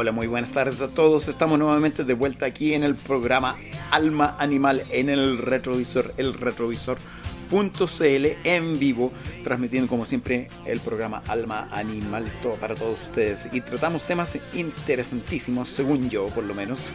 [0.00, 1.28] Hola, muy buenas tardes a todos.
[1.28, 3.56] Estamos nuevamente de vuelta aquí en el programa
[3.90, 9.12] Alma Animal en el retrovisor, el retrovisor.cl en vivo,
[9.44, 13.50] transmitiendo como siempre el programa Alma Animal todo para todos ustedes.
[13.52, 16.90] Y tratamos temas interesantísimos, según yo por lo menos.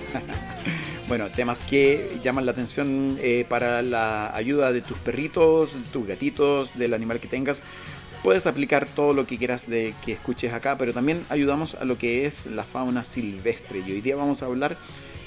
[1.08, 6.76] bueno, temas que llaman la atención eh, para la ayuda de tus perritos, tus gatitos,
[6.76, 7.62] del animal que tengas
[8.26, 12.00] Puedes aplicar todo lo que quieras de que escuches acá, pero también ayudamos a lo
[12.00, 13.84] que es la fauna silvestre.
[13.86, 14.78] Y hoy día vamos a hablar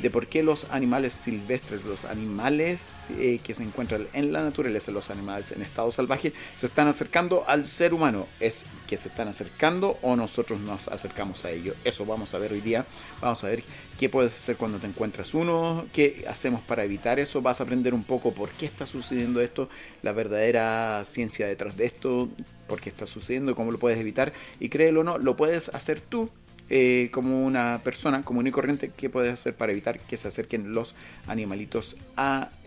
[0.03, 4.91] de por qué los animales silvestres, los animales eh, que se encuentran en la naturaleza,
[4.91, 8.27] los animales en estado salvaje, se están acercando al ser humano.
[8.41, 11.77] ¿Es que se están acercando o nosotros nos acercamos a ellos?
[11.85, 12.85] Eso vamos a ver hoy día.
[13.21, 13.63] Vamos a ver
[13.97, 17.43] qué puedes hacer cuando te encuentras uno, qué hacemos para evitar eso.
[17.43, 19.69] Vas a aprender un poco por qué está sucediendo esto,
[20.03, 22.29] la verdadera ciencia detrás de esto,
[22.69, 24.33] por qué está sucediendo, cómo lo puedes evitar.
[24.61, 26.31] Y créelo o no, lo puedes hacer tú
[26.71, 30.73] eh, como una persona común y corriente, ¿qué puedes hacer para evitar que se acerquen
[30.73, 30.95] los
[31.27, 31.97] animalitos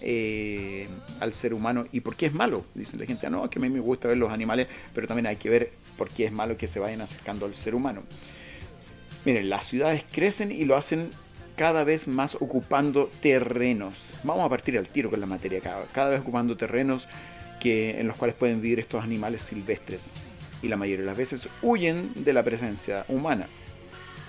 [0.01, 0.87] eh,
[1.19, 1.85] al ser humano?
[1.91, 2.65] ¿Y por qué es malo?
[2.73, 5.27] Dicen la gente, ah, no, que a mí me gusta ver los animales, pero también
[5.27, 8.01] hay que ver por qué es malo que se vayan acercando al ser humano.
[9.23, 11.11] Miren, las ciudades crecen y lo hacen
[11.55, 14.09] cada vez más ocupando terrenos.
[14.23, 17.07] Vamos a partir al tiro con la materia, cada, cada vez ocupando terrenos
[17.61, 20.09] que, en los cuales pueden vivir estos animales silvestres.
[20.61, 23.47] Y la mayoría de las veces huyen de la presencia humana.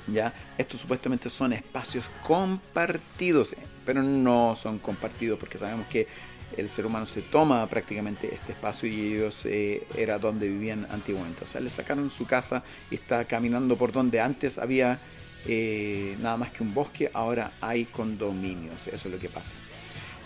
[0.06, 0.33] ¿ya?
[0.58, 6.06] Estos supuestamente son espacios compartidos, pero no son compartidos porque sabemos que
[6.56, 11.45] el ser humano se toma prácticamente este espacio y ellos eh, era donde vivían antiguamente.
[11.45, 14.98] O sea, le sacaron su casa y está caminando por donde antes había
[15.46, 18.86] eh, nada más que un bosque, ahora hay condominios.
[18.86, 19.55] Eso es lo que pasa.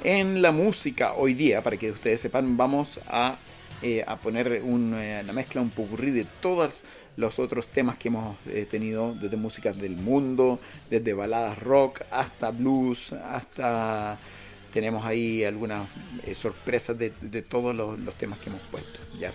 [0.05, 3.39] En la música hoy día, para que ustedes sepan, vamos a,
[3.83, 6.85] eh, a poner una mezcla, un pupurrí de todas
[7.17, 12.51] los otros temas que hemos eh, tenido, desde músicas del mundo, desde baladas rock hasta
[12.51, 14.19] blues, hasta
[14.73, 15.89] tenemos ahí algunas
[16.27, 17.11] eh, sorpresas de,
[17.49, 18.99] todos los, temas que hemos puesto.
[19.19, 19.33] ¿ya?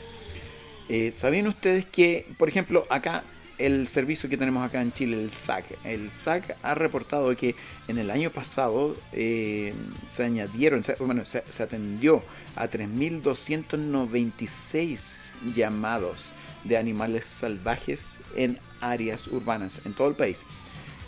[0.88, 3.24] Eh, ¿Sabían ustedes que, por ejemplo, acá
[3.66, 7.56] el servicio que tenemos acá en Chile, el SAC, el SAC ha reportado que
[7.88, 9.74] en el año pasado se
[10.20, 12.24] añadieron, bueno, se, se atendió
[12.56, 20.46] a 3.296 llamados de animales salvajes en áreas urbanas en todo el país.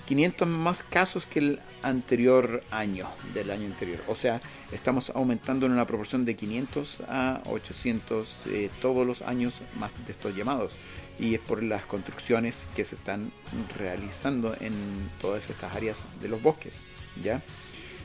[0.05, 3.99] 500 más casos que el anterior año, del año anterior.
[4.07, 9.61] O sea, estamos aumentando en una proporción de 500 a 800 eh, todos los años
[9.79, 10.73] más de estos llamados.
[11.19, 13.31] Y es por las construcciones que se están
[13.77, 14.73] realizando en
[15.21, 16.81] todas estas áreas de los bosques.
[17.23, 17.41] ¿ya?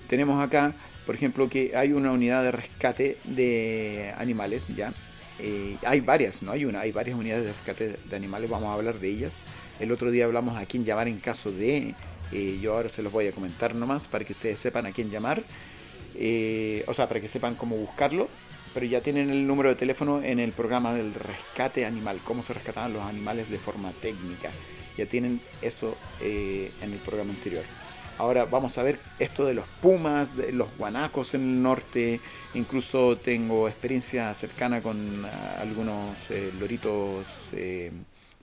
[0.09, 0.75] Tenemos acá,
[1.07, 4.93] por ejemplo, que hay una unidad de rescate de animales, ¿ya?
[5.41, 8.75] Eh, hay varias, no hay una, hay varias unidades de rescate de animales, vamos a
[8.75, 9.41] hablar de ellas.
[9.79, 11.95] El otro día hablamos a quién llamar en caso de,
[12.33, 15.11] eh, yo ahora se los voy a comentar nomás para que ustedes sepan a quién
[15.11, 15.45] llamar,
[16.17, 18.29] eh, o sea, para que sepan cómo buscarlo,
[18.75, 22.55] pero ya tienen el número de teléfono en el programa del rescate animal, cómo se
[22.55, 24.51] rescataban los animales de forma técnica.
[24.97, 27.65] Ya tienen eso en el programa anterior.
[28.19, 32.21] Ahora vamos a ver esto de los pumas, de los guanacos en el norte.
[32.55, 37.93] Incluso tengo experiencia cercana con ah, algunos eh, loritos eh,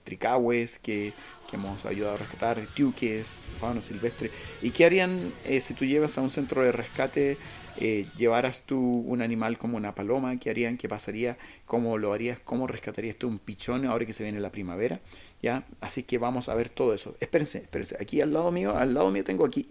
[0.02, 1.12] tricahues que,
[1.52, 4.30] hemos ayudado a rescatar, tiuques, fauna silvestre.
[4.62, 7.36] ¿Y qué harían eh, si tú llevas a un centro de rescate,
[7.76, 10.38] llevaras tú un animal como una paloma?
[10.38, 10.78] ¿Qué harían?
[10.78, 11.38] ¿Qué pasaría?
[11.66, 12.40] ¿Cómo lo harías?
[12.40, 15.00] ¿Cómo rescatarías tú un pichón ahora que se viene la primavera?
[15.80, 17.16] Así que vamos a ver todo eso.
[17.20, 17.96] Espérense, espérense.
[18.00, 19.70] Aquí al lado mío, al lado mío tengo aquí.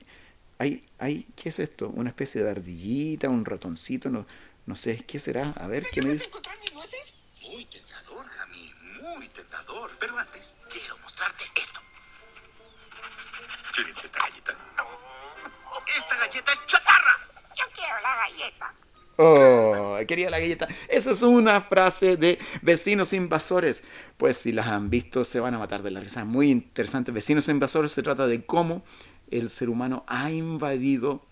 [0.57, 1.89] Hay, hay, ¿qué es esto?
[1.89, 4.25] Una especie de ardillita, un ratoncito, no,
[4.65, 5.51] no sé, ¿qué será?
[5.51, 6.25] A ver, ¿qué me dice?
[6.25, 7.13] encontrar mis nueces?
[7.51, 9.91] Muy tentador, Gami, muy tentador.
[9.99, 11.81] Pero antes, quiero mostrarte esto.
[13.73, 14.57] ¿Quieres esta galleta?
[15.97, 17.34] Esta galleta es chatarra.
[17.85, 18.73] Quiero la galleta.
[19.17, 20.67] Oh, quería la galleta.
[20.89, 23.83] Esa es una frase de vecinos invasores.
[24.17, 26.25] Pues si las han visto se van a matar de la risa.
[26.25, 27.11] Muy interesante.
[27.11, 28.83] Vecinos invasores se trata de cómo
[29.29, 31.23] el ser humano ha invadido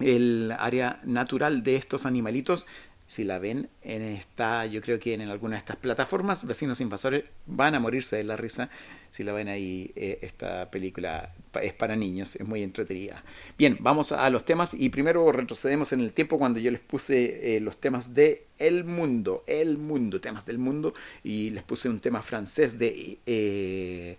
[0.00, 2.66] el área natural de estos animalitos
[3.06, 7.24] si la ven en esta, yo creo que en alguna de estas plataformas, vecinos invasores
[7.46, 8.70] van a morirse de la risa
[9.10, 9.92] si la ven ahí.
[9.94, 13.22] Eh, esta película es para niños, es muy entretenida.
[13.58, 17.56] Bien, vamos a los temas y primero retrocedemos en el tiempo cuando yo les puse
[17.56, 22.00] eh, los temas de El Mundo, El Mundo, temas del mundo y les puse un
[22.00, 24.16] tema francés de eh,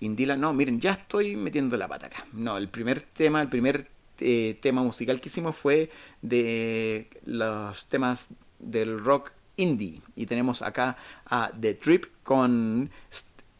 [0.00, 0.36] Indila.
[0.36, 2.26] No, miren, ya estoy metiendo la pata acá.
[2.32, 5.90] No, el primer tema, el primer eh, tema musical que hicimos fue
[6.22, 8.28] de los temas
[8.58, 10.00] del rock indie.
[10.16, 12.90] Y tenemos acá a The Trip con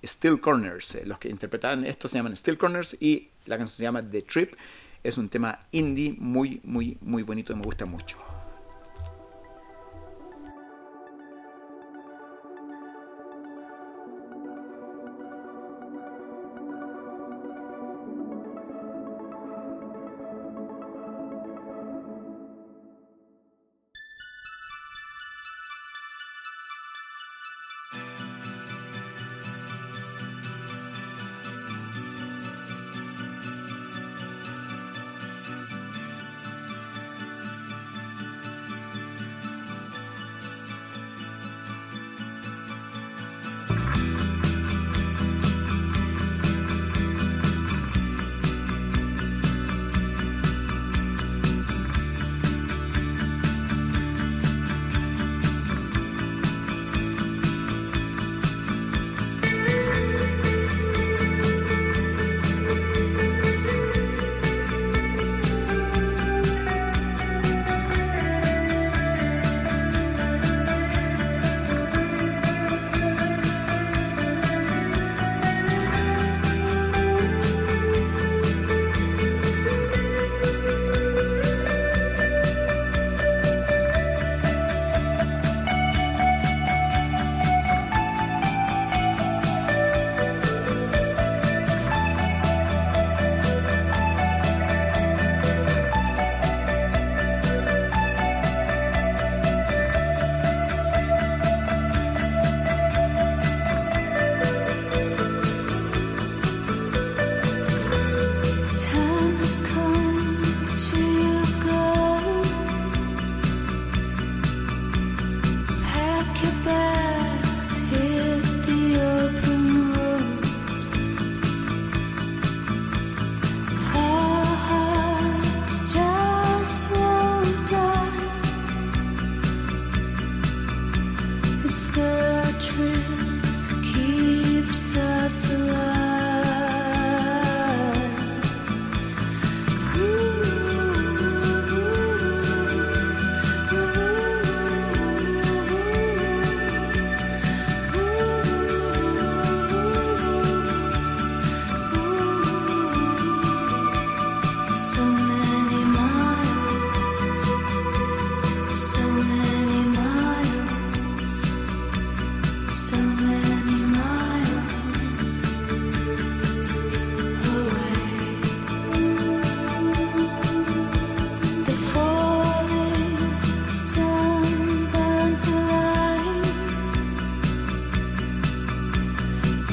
[0.04, 0.94] Steel Corners.
[0.94, 4.22] Eh, Los que interpretan esto se llaman Steel Corners y la canción se llama The
[4.22, 4.54] Trip.
[5.02, 8.37] Es un tema indie muy, muy, muy bonito y me gusta mucho.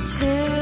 [0.05, 0.54] tell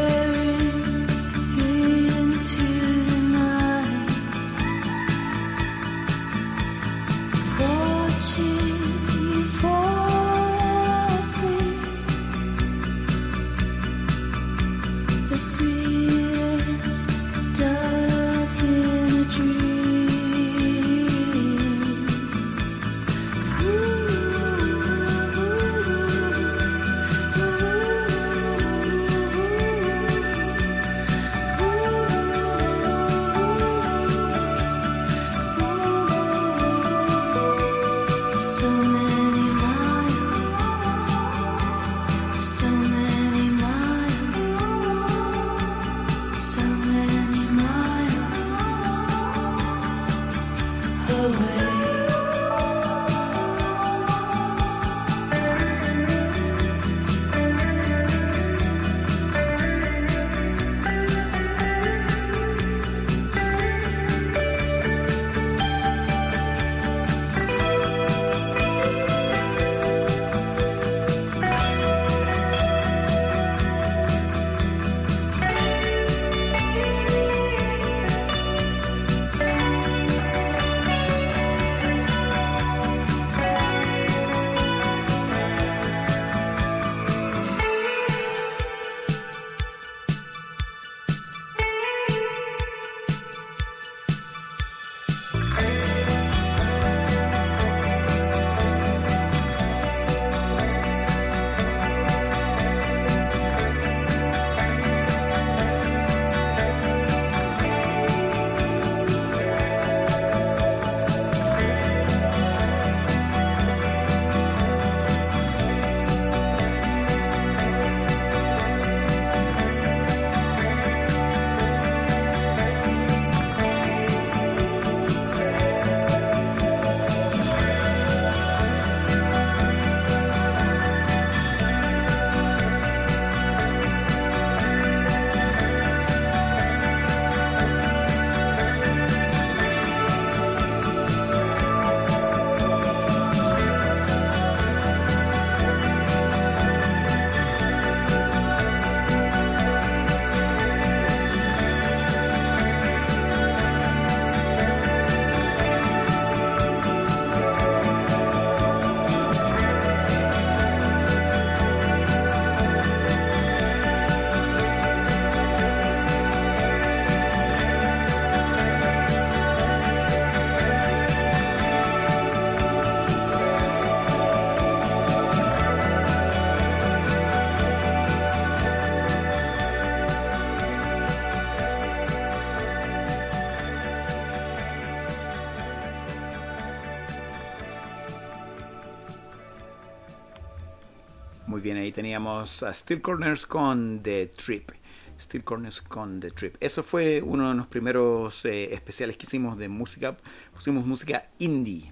[191.74, 194.72] bien, ahí teníamos a Steel Corners con The Trip.
[195.20, 196.56] Steel Corners con The Trip.
[196.60, 200.16] Eso fue uno de los primeros eh, especiales que hicimos de música.
[200.54, 201.92] Pusimos música indie.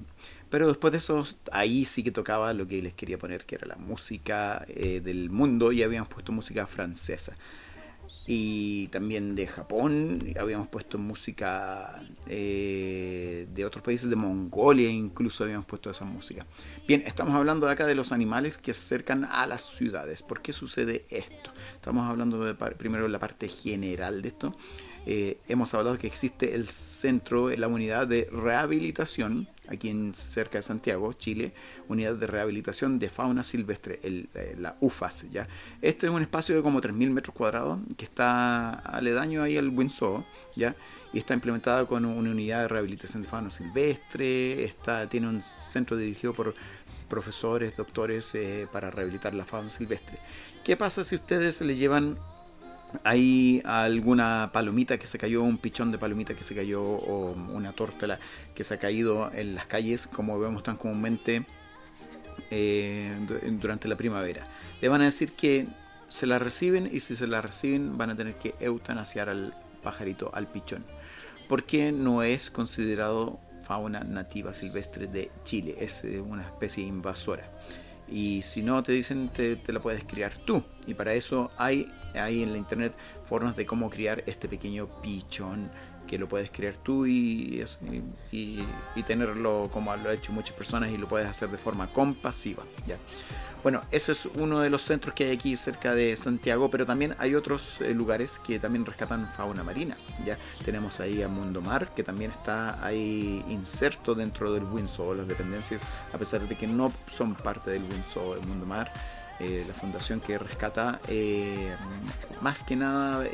[0.50, 3.66] Pero después de eso, ahí sí que tocaba lo que les quería poner, que era
[3.66, 7.36] la música eh, del mundo, y habíamos puesto música francesa.
[8.27, 15.65] Y también de Japón, habíamos puesto música eh, de otros países, de Mongolia incluso habíamos
[15.65, 16.46] puesto esa música.
[16.88, 20.24] Bien, estamos hablando de acá de los animales que acercan a las ciudades.
[20.24, 21.51] ¿Por qué sucede esto?
[21.75, 24.55] Estamos hablando de, primero de la parte general de esto.
[25.05, 30.63] Eh, hemos hablado que existe el centro, la unidad de rehabilitación, aquí en cerca de
[30.63, 31.53] Santiago, Chile,
[31.88, 35.31] unidad de rehabilitación de fauna silvestre, el, eh, la UFAS.
[35.31, 35.48] ¿ya?
[35.81, 40.24] Este es un espacio de como 3.000 metros cuadrados que está aledaño ahí al Windsor,
[40.55, 40.75] ¿ya?
[41.13, 45.98] y está implementada con una unidad de rehabilitación de fauna silvestre, está, tiene un centro
[45.98, 46.53] dirigido por
[47.10, 50.17] profesores, doctores eh, para rehabilitar la fauna silvestre.
[50.63, 52.17] ¿Qué pasa si ustedes le llevan
[53.04, 57.74] hay alguna palomita que se cayó, un pichón de palomita que se cayó o una
[57.74, 58.20] tórtola
[58.54, 61.46] que se ha caído en las calles, como vemos tan comúnmente
[62.50, 63.16] eh,
[63.60, 64.48] durante la primavera.
[64.82, 65.68] Le van a decir que
[66.08, 70.32] se la reciben y si se la reciben van a tener que eutanasiar al pajarito,
[70.34, 70.86] al pichón,
[71.48, 77.50] porque no es considerado fauna nativa silvestre de Chile, es eh, una especie invasora.
[78.12, 80.63] Y si no te dicen, te, la puedes criar tú.
[80.86, 82.94] Y para eso hay, hay en la internet
[83.27, 85.72] formas de cómo criar este pequeño pichón
[86.08, 87.63] que lo puedes criar tú y,
[88.34, 88.60] y,
[88.96, 92.63] y, tenerlo como lo han hecho muchas personas y lo puedes hacer de forma compasiva.
[92.86, 92.98] ¿ya?
[93.63, 97.15] Bueno, ese es uno de los centros que hay aquí cerca de Santiago, pero también
[97.20, 99.96] hay otros eh, lugares que también rescatan fauna marina.
[100.25, 105.27] Ya tenemos ahí a Mundo Mar, que también está ahí inserto dentro del Winso, las
[105.27, 105.80] dependencias,
[106.12, 108.91] a pesar de que no son parte del Winso, el Mundo Mar.
[109.39, 111.75] Eh, la fundación que rescata eh,
[112.41, 113.25] más que nada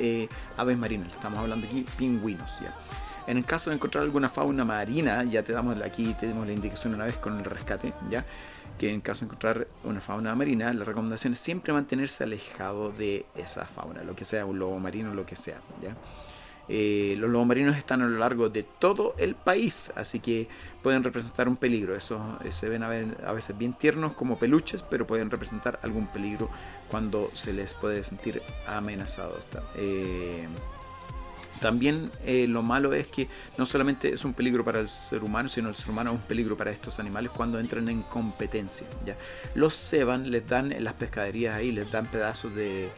[0.56, 2.74] aves marinas, estamos hablando aquí pingüinos ya.
[3.28, 6.96] En el caso de encontrar alguna fauna marina, ya te damos aquí te la indicación
[6.96, 8.26] una vez con el rescate, ya
[8.78, 13.26] que en caso de encontrar una fauna marina, la recomendación es siempre mantenerse alejado de
[13.36, 15.60] esa fauna, lo que sea, un lobo marino, lo que sea.
[15.82, 15.96] ¿ya?
[16.70, 20.50] Eh, los lobos marinos están a lo largo de todo el país, así que
[20.84, 21.96] pueden representar un peligro.
[21.96, 25.80] Eso eh, se ven a, ver, a veces bien tiernos como peluches, pero pueden representar
[25.84, 26.50] algún peligro
[26.90, 29.46] cuando se les puede sentir amenazados.
[29.76, 30.48] Eh,
[31.60, 35.50] también eh, lo malo es que no solamente es un peligro para el ser humano,
[35.50, 38.88] sino el ser humano es un peligro para estos animales cuando entran en competencia.
[39.06, 39.16] ¿ya?
[39.56, 42.90] Los ceban, les dan en las pescaderías ahí, les dan pedazos de,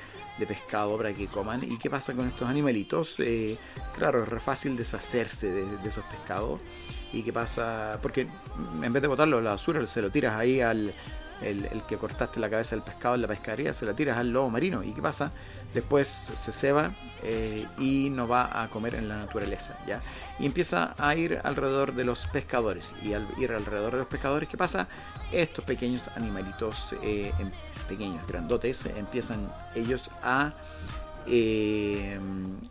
[0.47, 1.63] pescado para que coman.
[1.63, 3.15] ¿Y qué pasa con estos animalitos?
[3.19, 3.57] Eh,
[3.97, 6.59] claro, es fácil deshacerse de, esos pescados.
[7.11, 7.99] ¿Y qué pasa?
[8.01, 8.27] Porque
[8.81, 10.93] en vez de botarlo a la basura, se lo tiras ahí al
[11.41, 14.49] el que cortaste la cabeza del pescado en la pescadería, se la tiras al lobo
[14.49, 14.83] marino.
[14.83, 15.31] ¿Y qué pasa?
[15.73, 20.01] Después se ceba eh, y no va a comer en la naturaleza, ¿ya?
[20.39, 22.95] Y empieza a ir alrededor de los pescadores.
[23.03, 24.87] Y al ir alrededor de los pescadores, ¿qué pasa?
[25.31, 27.31] Estos pequeños animalitos, eh,
[27.87, 30.53] pequeños, grandotes, empiezan ellos a,
[31.27, 32.17] eh,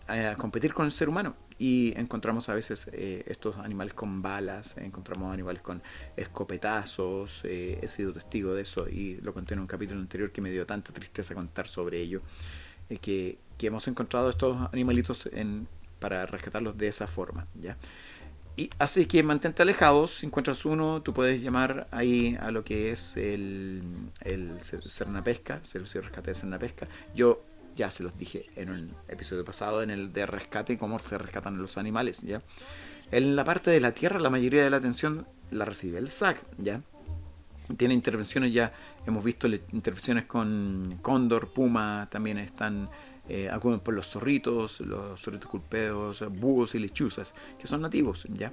[0.06, 5.34] a competir con el ser humano y encontramos a veces estos animales con balas, encontramos
[5.34, 5.82] animales con
[6.16, 10.50] escopetazos, he sido testigo de eso y lo conté en un capítulo anterior que me
[10.50, 12.22] dio tanta tristeza contar sobre ello.
[12.90, 15.66] Eh, que, hemos encontrado estos animalitos en,
[15.98, 17.46] para rescatarlos de esa forma.
[17.60, 17.76] ¿ya?
[18.56, 22.92] Y así que mantente alejados, si encuentras uno, tú puedes llamar ahí a lo que
[22.92, 23.82] es el,
[24.20, 26.88] el Cernapesca, Servicio de Rescate de Cernapesca.
[27.14, 27.42] Yo
[27.78, 31.58] ya se los dije en un episodio pasado, en el de rescate, cómo se rescatan
[31.58, 32.42] los animales, ¿ya?
[33.12, 36.44] En la parte de la tierra, la mayoría de la atención la recibe el SAC,
[36.58, 36.82] ¿ya?
[37.76, 38.72] Tiene intervenciones ya
[39.08, 42.90] Hemos visto intervenciones con cóndor, puma, también están
[43.30, 48.52] eh, acuden por los zorritos, los zorritos culpeos, búhos y lechuzas, que son nativos, ¿ya?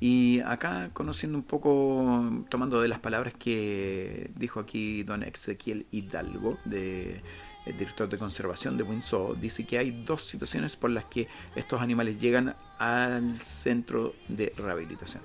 [0.00, 6.56] Y acá, conociendo un poco, tomando de las palabras que dijo aquí don Ezequiel Hidalgo,
[6.64, 7.20] de,
[7.66, 11.82] el director de conservación de Winsor, dice que hay dos situaciones por las que estos
[11.82, 15.22] animales llegan al centro de rehabilitación.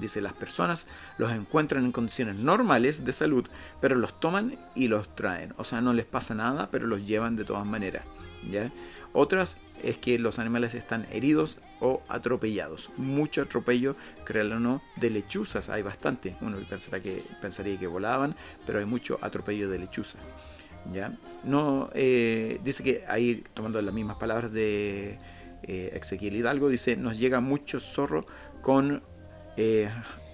[0.00, 0.86] Dice, las personas
[1.18, 3.46] los encuentran en condiciones normales de salud,
[3.80, 5.54] pero los toman y los traen.
[5.56, 8.04] O sea, no les pasa nada, pero los llevan de todas maneras.
[8.50, 8.70] ¿ya?
[9.12, 12.90] Otras es que los animales están heridos o atropellados.
[12.96, 16.36] Mucho atropello, créanlo o no, de lechuzas hay bastante.
[16.40, 18.34] Uno pensará que, pensaría que volaban,
[18.66, 20.20] pero hay mucho atropello de lechuzas.
[20.92, 21.12] ¿ya?
[21.44, 25.18] No, eh, dice que ahí, tomando las mismas palabras de
[25.62, 28.26] eh, Ezequiel Hidalgo, dice, nos llega mucho zorro
[28.62, 29.02] con
[29.58, 29.90] eh,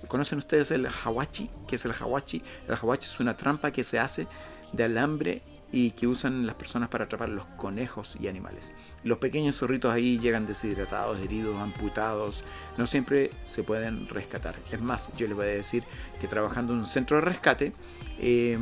[0.07, 1.51] ¿Conocen ustedes el hawachi?
[1.67, 2.43] ¿Qué es el hawachi?
[2.69, 4.27] El hawachi es una trampa que se hace
[4.73, 8.73] de alambre y que usan las personas para atrapar los conejos y animales.
[9.03, 12.45] Los pequeños zorritos ahí llegan deshidratados, heridos, amputados,
[12.77, 14.55] no siempre se pueden rescatar.
[14.71, 15.85] Es más, yo les voy a decir
[16.21, 17.73] que trabajando en un centro de rescate,
[18.21, 18.59] eh,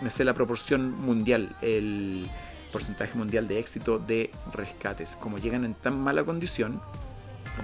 [0.00, 2.30] me sé la proporción mundial, el
[2.72, 5.16] porcentaje mundial de éxito de rescates.
[5.16, 6.80] Como llegan en tan mala condición,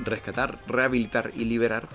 [0.05, 1.89] rescatar, rehabilitar y liberar,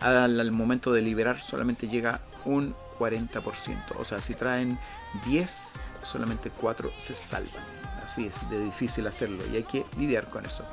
[0.00, 3.96] al, momento de liberar solamente llega un 40%.
[3.98, 4.78] O sea, si traen
[5.26, 7.64] 10, solamente 4 se salvan.
[8.04, 10.64] Así es de difícil hacerlo y hay que lidiar con eso.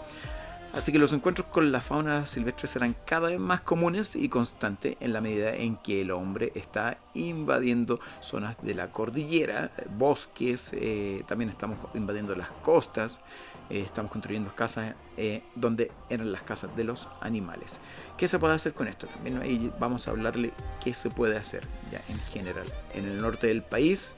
[0.73, 4.97] Así que los encuentros con la fauna silvestre serán cada vez más comunes y constantes
[4.99, 11.23] en la medida en que el hombre está invadiendo zonas de la cordillera, bosques, eh,
[11.27, 13.21] también estamos invadiendo las costas,
[13.69, 17.79] eh, estamos construyendo casas eh, donde eran las casas de los animales.
[18.17, 19.07] ¿Qué se puede hacer con esto?
[19.07, 20.51] También ahí vamos a hablarle
[20.83, 22.67] qué se puede hacer ya en general.
[22.93, 24.15] En el norte del país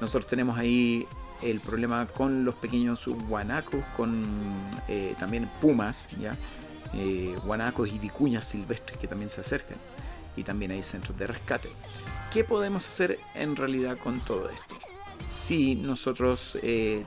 [0.00, 1.06] nosotros tenemos ahí
[1.42, 4.14] el problema con los pequeños guanacos, con
[4.88, 6.36] eh, también pumas, ¿ya?
[6.94, 9.78] Eh, guanacos y vicuñas silvestres que también se acercan.
[10.36, 11.70] Y también hay centros de rescate.
[12.32, 14.74] ¿Qué podemos hacer en realidad con todo esto?
[15.28, 17.04] Si nosotros eh,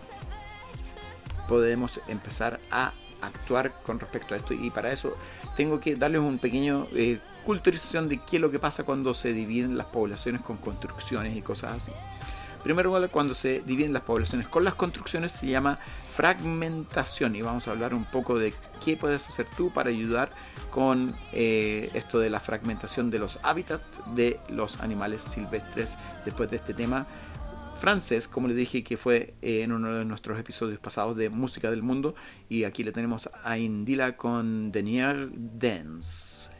[1.47, 4.53] podemos empezar a actuar con respecto a esto.
[4.53, 5.15] Y para eso
[5.55, 9.33] tengo que darles un pequeño eh, culturización de qué es lo que pasa cuando se
[9.33, 11.91] dividen las poblaciones con construcciones y cosas así.
[12.63, 15.79] Primero, cuando se dividen las poblaciones con las construcciones se llama
[16.13, 17.35] fragmentación.
[17.35, 18.53] Y vamos a hablar un poco de
[18.83, 20.31] qué puedes hacer tú para ayudar
[20.71, 23.83] con eh, esto de la fragmentación de los hábitats
[24.15, 27.07] de los animales silvestres después de este tema
[27.77, 31.83] francés, como le dije que fue en uno de nuestros episodios pasados de Música del
[31.83, 32.15] Mundo
[32.49, 36.51] y aquí le tenemos a Indila con Denier Dance.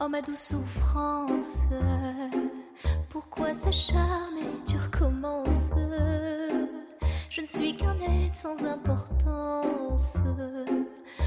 [0.00, 1.68] Oh ma douce souffrance,
[3.08, 5.70] pourquoi s'acharner, tu recommences
[7.30, 10.18] Je ne suis qu'un être sans importance.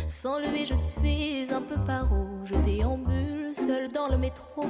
[0.07, 2.27] Sans lui, je suis un peu paro.
[2.45, 4.63] Je déambule seul dans le métro.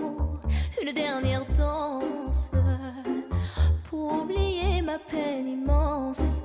[0.82, 2.52] Une dernière danse
[3.90, 6.44] pour oublier ma peine immense.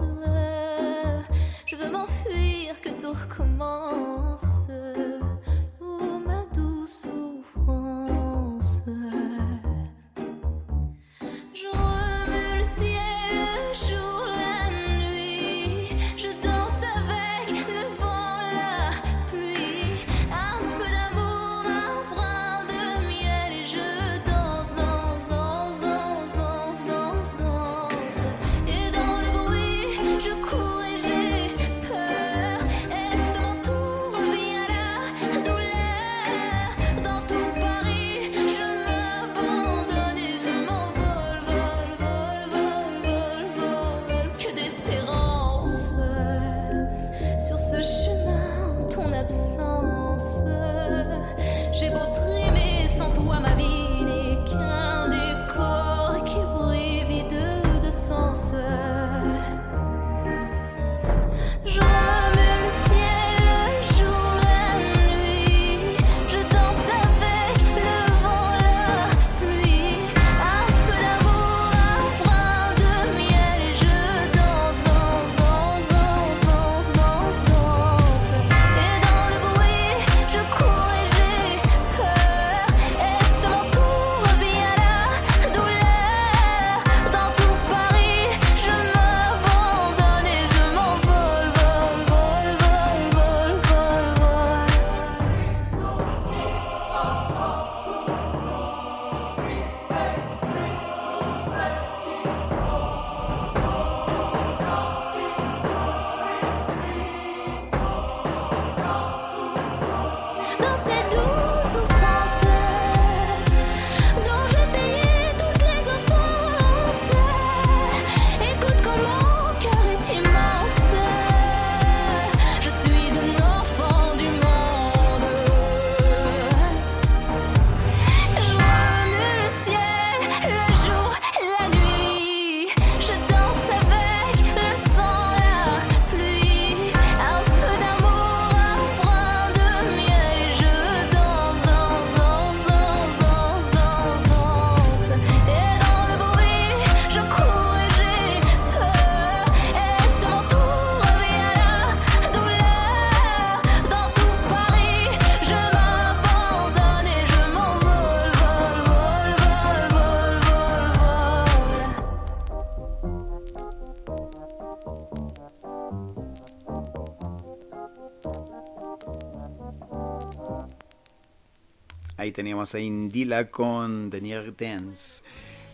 [172.27, 174.21] Ahí teníamos a Indila con The
[174.59, 175.23] Dance.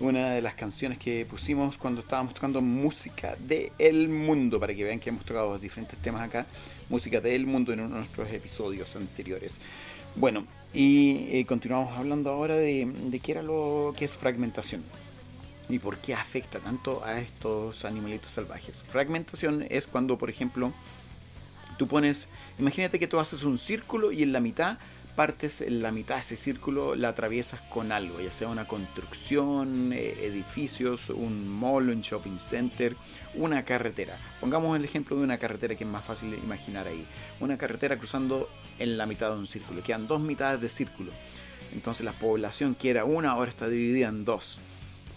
[0.01, 5.01] Una de las canciones que pusimos cuando estábamos tocando música del mundo, para que vean
[5.01, 6.45] que hemos tocado diferentes temas acá,
[6.91, 9.63] música del mundo en uno de nuestros episodios anteriores.
[10.15, 14.83] Bueno, y eh, continuamos hablando ahora de, de qué era lo que es fragmentación
[15.71, 18.85] y por qué afecta tanto a estos animalitos salvajes.
[18.89, 20.75] Fragmentación es cuando, por ejemplo,
[21.79, 24.77] tú pones, imagínate que tú haces un círculo y en la mitad
[25.15, 29.93] partes en la mitad de ese círculo la atraviesas con algo, ya sea una construcción,
[29.93, 32.97] eh, edificios, un mall, un shopping center,
[33.35, 34.17] una carretera.
[34.41, 37.07] Pongamos el ejemplo de una carretera que es más fácil de imaginar ahí.
[37.41, 38.49] Una carretera cruzando
[38.79, 39.83] en la mitad de un círculo.
[39.83, 41.13] Quedan dos mitades de círculo.
[41.73, 44.59] Entonces la población que era una ahora está dividida en dos.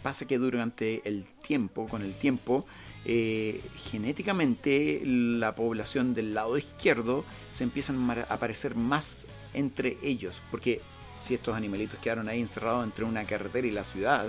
[0.04, 2.66] Pasa que durante el tiempo, con el tiempo,
[3.06, 10.82] eh, genéticamente la población del lado izquierdo se empiezan a aparecer más entre ellos, porque
[11.22, 14.28] si estos animalitos quedaron ahí encerrados entre una carretera y la ciudad,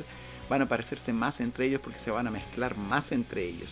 [0.49, 3.71] van a parecerse más entre ellos porque se van a mezclar más entre ellos,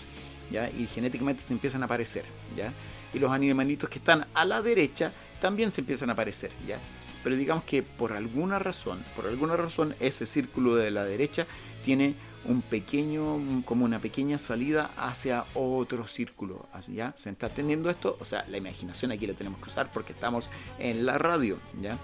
[0.51, 0.69] ¿ya?
[0.71, 2.25] Y genéticamente se empiezan a aparecer,
[2.57, 2.73] ¿ya?
[3.13, 6.79] Y los animalitos que están a la derecha también se empiezan a aparecer, ¿ya?
[7.23, 11.47] Pero digamos que por alguna razón, por alguna razón ese círculo de la derecha
[11.85, 12.15] tiene
[12.47, 16.67] un pequeño, como una pequeña salida hacia otro círculo.
[16.89, 17.13] ¿ya?
[17.17, 18.17] ¿Se está atendiendo esto?
[18.21, 21.99] O sea, la imaginación aquí la tenemos que usar porque estamos en la radio, ¿ya?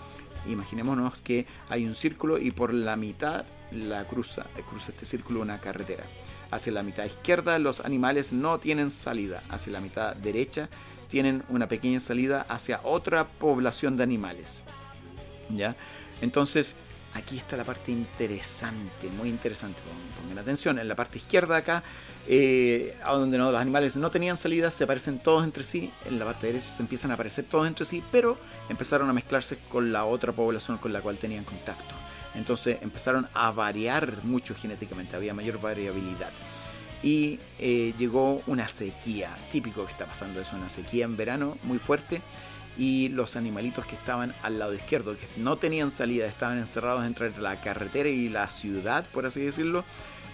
[0.47, 5.61] Imaginémonos que hay un círculo y por la mitad la cruza, cruza este círculo una
[5.61, 6.05] carretera.
[6.51, 9.43] Hacia la mitad izquierda los animales no tienen salida.
[9.51, 10.69] Hacia la mitad derecha
[11.09, 14.65] tienen una pequeña salida hacia otra población de animales.
[15.51, 15.77] ¿Ya?
[16.21, 16.75] Entonces,
[17.15, 19.81] aquí está la parte interesante, muy interesante.
[20.21, 21.83] Pongan atención, en la parte izquierda acá,
[22.27, 25.93] eh, donde no, los animales no tenían salida, se aparecen todos entre sí.
[26.05, 29.59] En la parte derecha se empiezan a aparecer todos entre sí, pero empezaron a mezclarse
[29.69, 31.95] con la otra población con la cual tenían contacto.
[32.35, 36.31] Entonces empezaron a variar mucho genéticamente, había mayor variabilidad.
[37.03, 41.79] Y eh, llegó una sequía, típico que está pasando eso, una sequía en verano muy
[41.79, 42.21] fuerte
[42.79, 47.37] y los animalitos que estaban al lado izquierdo, que no tenían salida, estaban encerrados entre
[47.39, 49.85] la carretera y la ciudad, por así decirlo.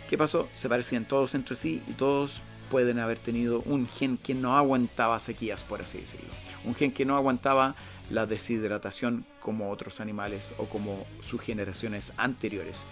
[0.09, 0.49] ¿Qué pasó?
[0.53, 5.18] Se parecían todos entre sí y todos pueden haber tenido un gen que no aguantaba
[5.18, 6.29] sequías, por así decirlo.
[6.64, 7.75] Un gen que no aguantaba
[8.11, 12.83] la deshidratación como otros animales o como sus generaciones anteriores.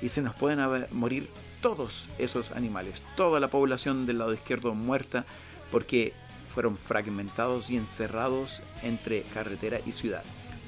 [0.00, 1.28] Y se nos pueden morir
[1.60, 5.24] todos esos animales, toda la población del lado izquierdo muerta
[5.70, 6.12] porque
[6.54, 10.22] fueron fragmentados y encerrados entre carretera y ciudad.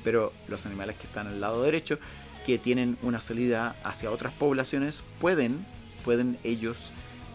[0.04, 1.98] Pero los animales que están al lado derecho,
[2.46, 5.64] que tienen una salida hacia otras poblaciones, pueden,
[6.04, 6.76] pueden ellos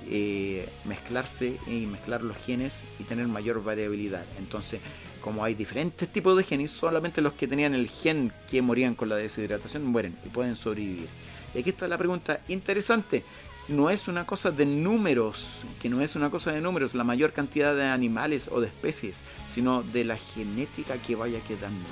[0.10, 4.26] eh, mezclarse y mezclar los genes y tener mayor variabilidad.
[4.38, 4.80] Entonces,
[5.22, 9.10] como hay diferentes tipos de genes, solamente los que tenían el gen que morían con
[9.10, 11.08] la deshidratación mueren y pueden sobrevivir.
[11.54, 13.24] Y aquí está la pregunta interesante
[13.68, 17.34] no es una cosa de números, que no es una cosa de números, la mayor
[17.34, 21.86] cantidad de animales o de especies, sino de la genética que vaya quedando.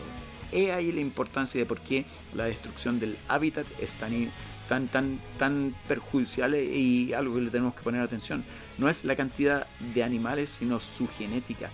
[0.51, 4.29] He ahí la importancia de por qué la destrucción del hábitat es tan,
[4.69, 8.45] tan, tan, tan perjudicial y algo que le tenemos que poner atención.
[8.77, 11.71] No es la cantidad de animales, sino su genética.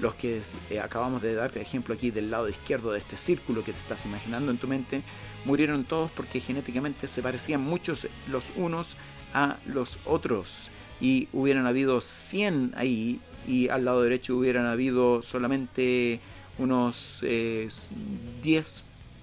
[0.00, 3.72] Los que eh, acabamos de dar ejemplo aquí del lado izquierdo de este círculo que
[3.72, 5.02] te estás imaginando en tu mente,
[5.44, 8.96] murieron todos porque genéticamente se parecían muchos los unos
[9.34, 16.20] a los otros y hubieran habido 100 ahí y al lado derecho hubieran habido solamente
[16.58, 18.82] unos 10 eh,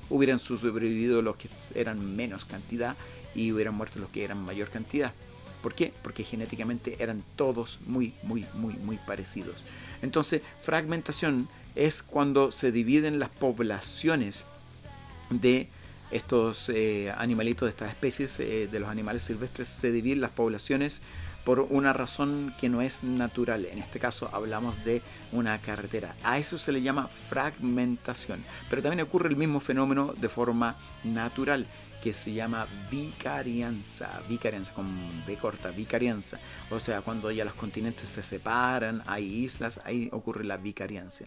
[0.09, 2.95] hubieran sobrevivido los que eran menos cantidad
[3.35, 5.13] y hubieran muerto los que eran mayor cantidad.
[5.61, 5.93] ¿Por qué?
[6.01, 9.55] Porque genéticamente eran todos muy, muy, muy, muy parecidos.
[10.01, 14.45] Entonces, fragmentación es cuando se dividen las poblaciones
[15.29, 15.69] de
[16.11, 21.01] estos eh, animalitos de estas especies eh, de los animales silvestres se dividen las poblaciones
[21.43, 23.65] por una razón que no es natural.
[23.65, 26.15] En este caso hablamos de una carretera.
[26.23, 28.43] A eso se le llama fragmentación.
[28.69, 31.65] Pero también ocurre el mismo fenómeno de forma natural
[32.01, 34.87] que se llama vicarianza, vicarianza con
[35.25, 36.39] B corta, vicarianza.
[36.69, 41.25] O sea, cuando ya los continentes se separan, hay islas, ahí ocurre la vicarianza.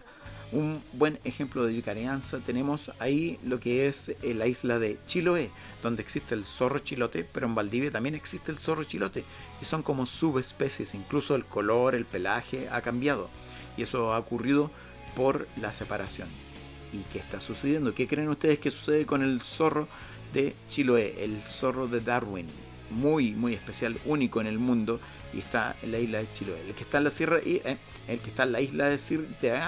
[0.52, 5.50] Un buen ejemplo de vicarianza tenemos ahí lo que es eh, la isla de Chiloé,
[5.82, 9.24] donde existe el zorro chilote, pero en Valdivia también existe el zorro chilote,
[9.62, 13.30] y son como subespecies, incluso el color, el pelaje ha cambiado,
[13.78, 14.70] y eso ha ocurrido
[15.16, 16.28] por la separación.
[16.92, 17.94] ¿Y qué está sucediendo?
[17.94, 19.88] ¿Qué creen ustedes que sucede con el zorro
[20.34, 22.46] de Chiloé, el zorro de Darwin?
[22.90, 25.00] Muy, muy especial, único en el mundo,
[25.32, 26.60] y está en la isla de Chiloé.
[26.68, 28.98] El que está en la sierra, y, eh, el que está en la isla de,
[28.98, 29.60] Sir, de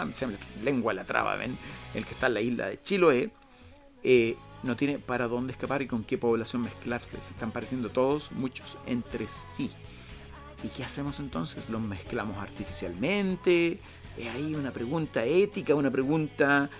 [0.62, 1.57] lengua la traba, ven,
[1.94, 3.31] el que está en la isla de Chiloé,
[4.03, 7.20] eh, no tiene para dónde escapar y con qué población mezclarse.
[7.20, 9.70] Se están pareciendo todos, muchos, entre sí.
[10.62, 11.68] ¿Y qué hacemos entonces?
[11.68, 13.79] ¿Los mezclamos artificialmente?
[14.16, 16.70] Es ahí una pregunta ética, una pregunta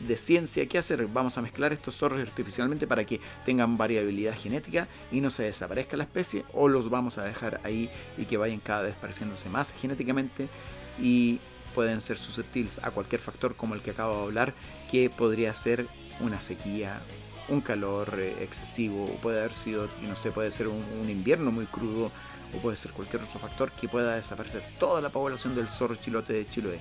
[0.00, 0.66] de ciencia.
[0.66, 1.06] ¿Qué hacer?
[1.08, 5.96] Vamos a mezclar estos zorros artificialmente para que tengan variabilidad genética y no se desaparezca
[5.96, 9.72] la especie, o los vamos a dejar ahí y que vayan cada vez pareciéndose más
[9.72, 10.48] genéticamente
[11.00, 11.38] y
[11.74, 14.54] pueden ser susceptibles a cualquier factor como el que acabo de hablar,
[14.90, 15.86] que podría ser
[16.20, 17.00] una sequía,
[17.48, 21.66] un calor eh, excesivo, o puede haber sido, no sé, puede ser un, invierno muy
[21.66, 22.10] crudo,
[22.56, 26.32] o puede ser cualquier otro factor que pueda desaparecer toda la población del zorro chilote
[26.32, 26.78] de Chiloé.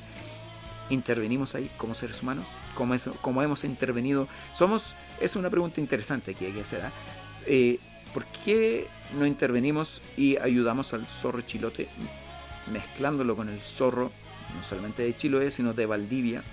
[0.89, 2.45] Intervenimos ahí como seres humanos,
[2.75, 4.27] como hemos intervenido.
[4.53, 6.81] Somos, es una pregunta interesante que hay que hacer.
[6.83, 6.91] ¿ah?
[7.47, 7.79] Eh,
[8.13, 11.87] ¿Por qué no intervenimos y ayudamos al zorro chilote
[12.71, 14.11] mezclándolo con el zorro,
[14.55, 16.43] no solamente de Chiloé, sino de Valdivia,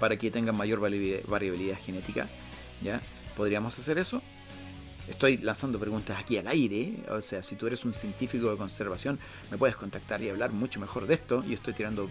[0.00, 2.28] para que tengan mayor variabilidad, genética?
[2.82, 3.00] ¿Ya?
[3.36, 4.22] ¿Podríamos hacer eso?
[5.08, 9.18] Estoy lanzando preguntas aquí al aire, o sea, si tú eres un científico de conservación,
[9.50, 11.44] me puedes contactar y hablar mucho mejor de esto.
[11.44, 12.08] Yo estoy tirando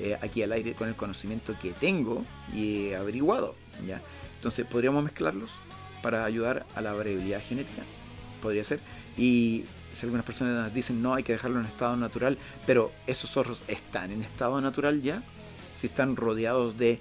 [0.00, 3.54] eh, aquí al aire con el conocimiento que tengo y averiguado.
[3.86, 4.00] ¿ya?
[4.36, 5.52] Entonces, ¿podríamos mezclarlos
[6.02, 7.82] para ayudar a la variabilidad genética?
[8.42, 8.80] Podría ser.
[9.16, 9.64] Y
[9.94, 14.10] si algunas personas dicen no, hay que dejarlo en estado natural, pero esos zorros están
[14.10, 15.22] en estado natural ya,
[15.76, 17.00] si están rodeados de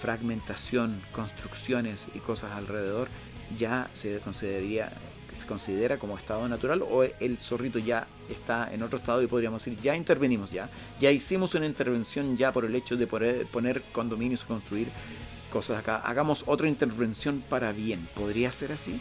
[0.00, 3.08] fragmentación, construcciones y cosas alrededor,
[3.56, 4.92] ya se consideraría
[5.34, 9.62] se considera como estado natural o el zorrito ya está en otro estado y podríamos
[9.62, 14.44] decir ya intervenimos ya ya hicimos una intervención ya por el hecho de poner condominios
[14.44, 14.88] construir
[15.52, 15.96] cosas acá.
[15.98, 19.00] Hagamos otra intervención para bien podría ser así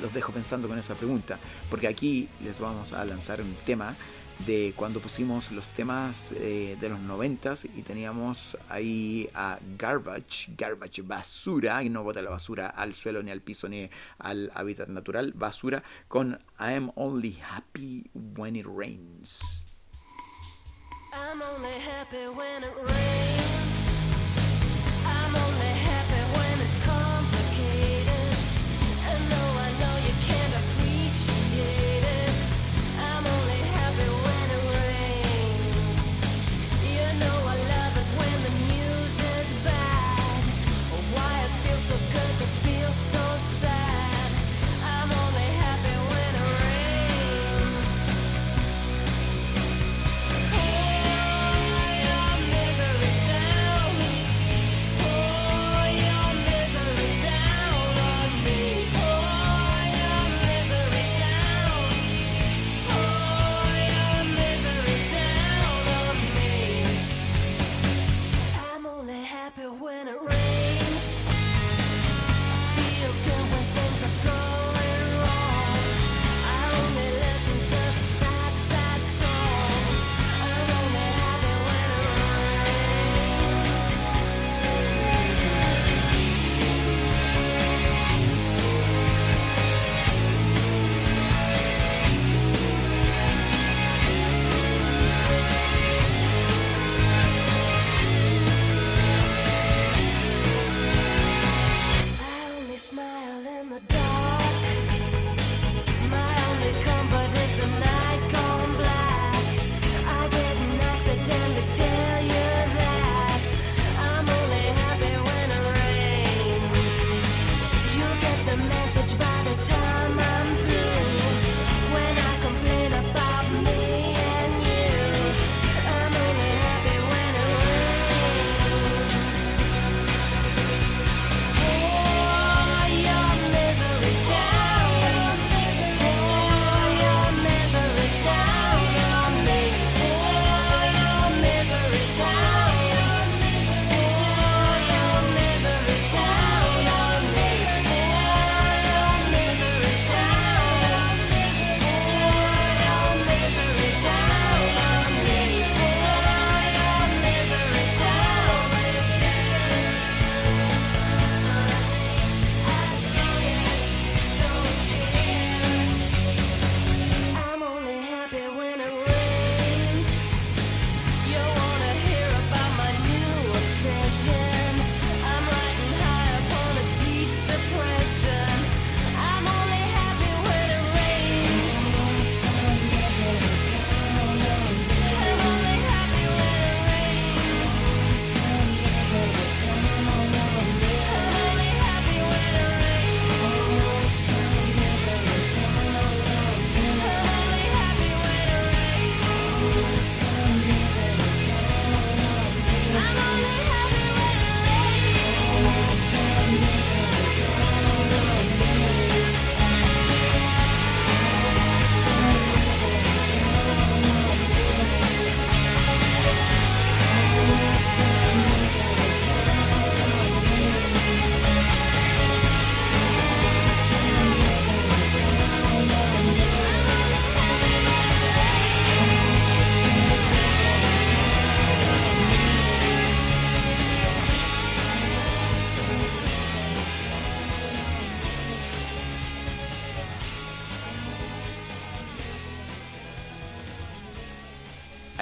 [0.00, 3.94] Los dejo pensando con esa pregunta porque aquí les vamos a lanzar un tema
[4.40, 11.02] de cuando pusimos los temas eh, de los noventas y teníamos ahí a Garbage, Garbage
[11.02, 15.32] basura, y no bota la basura al suelo ni al piso ni al hábitat natural,
[15.34, 19.40] basura, con I'm only happy when it rains.
[21.12, 23.66] I'm only happy when it rains.
[25.06, 25.65] I'm only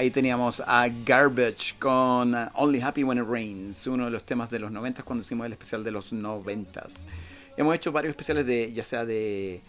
[0.04, 4.58] Ahí teníamos a Garbage con Only Happy When It Rains, uno de los temas de
[4.58, 6.86] los 90 cuando hicimos el especial de los 90.
[7.56, 9.62] Hemos hecho varios especiales de ya sea de,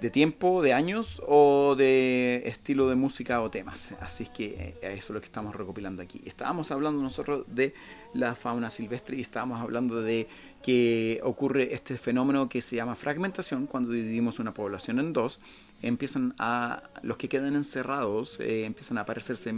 [0.00, 3.96] de tiempo, de años o de estilo de música o temas.
[4.00, 6.22] Así que eh, eso es lo que estamos recopilando aquí.
[6.24, 7.74] Estábamos hablando nosotros de
[8.12, 10.28] la fauna silvestre y estábamos hablando de
[10.62, 15.40] que ocurre este fenómeno que se llama fragmentación cuando dividimos una población en dos
[15.84, 19.54] empiezan a, los que quedan encerrados, eh, empiezan a aparecerse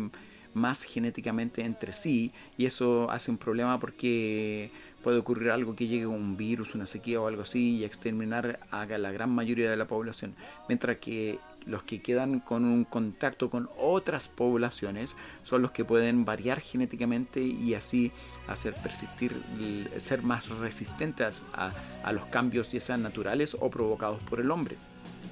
[0.54, 4.70] más genéticamente entre sí y eso hace un problema porque
[5.04, 8.86] puede ocurrir algo que llegue un virus, una sequía o algo así y exterminar a
[8.86, 10.34] la gran mayoría de la población,
[10.68, 16.24] mientras que los que quedan con un contacto con otras poblaciones son los que pueden
[16.24, 18.12] variar genéticamente y así
[18.48, 19.32] hacer persistir,
[19.98, 24.76] ser más resistentes a, a los cambios ya sean naturales o provocados por el hombre.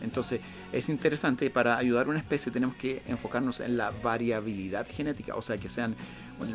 [0.02, 0.40] Entonces
[0.72, 5.42] es interesante, para ayudar a una especie tenemos que enfocarnos en la variabilidad genética, o
[5.42, 5.94] sea, que sean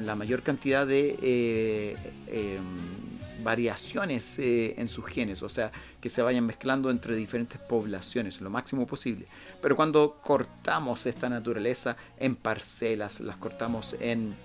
[0.04, 1.96] la mayor cantidad de eh,
[2.28, 5.72] em, variaciones eh, en sus genes, o sea,
[6.02, 9.26] que se vayan mezclando entre diferentes poblaciones lo máximo posible.
[9.62, 14.36] Pero cuando cortamos esta naturaleza en parcelas, las cortamos en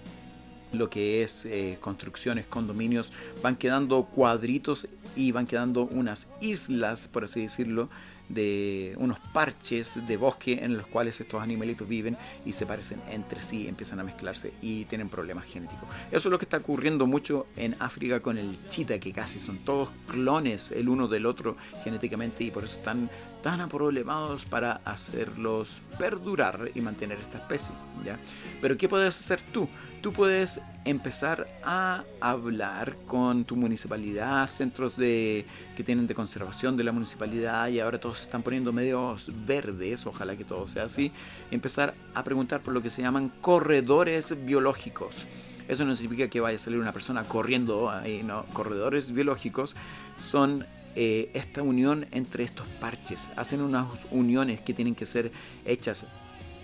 [0.73, 3.13] lo que es eh, construcciones, condominios,
[3.43, 7.89] van quedando cuadritos y van quedando unas islas, por así decirlo,
[8.29, 13.43] de unos parches de bosque en los cuales estos animalitos viven y se parecen entre
[13.43, 15.89] sí, empiezan a mezclarse y tienen problemas genéticos.
[16.11, 19.59] Eso es lo que está ocurriendo mucho en África con el chita, que casi son
[19.59, 23.11] todos clones el uno del otro genéticamente y por eso están
[23.43, 27.75] tan problemados para hacerlos perdurar y mantener esta especie.
[28.05, 28.19] ¿ya?
[28.61, 29.69] Pero ¿qué puedes hacer tú?
[30.05, 35.47] tú puedes empezar a hablar con tu municipalidad, centros de,
[35.79, 40.07] que tienen de conservación de la municipalidad y ahora todos se están poniendo medios verdes,
[40.07, 41.11] ojalá que todo sea así,
[41.51, 45.25] empezar a preguntar por lo que se llaman corredores biológicos.
[45.69, 49.75] Eso no significa que vaya a salir una persona corriendo, ahí, no, corredores biológicos
[50.21, 53.27] son eh, esta unión entre estos parches.
[53.37, 55.33] Hacen unas uniones que tienen que ser
[55.65, 56.09] hechas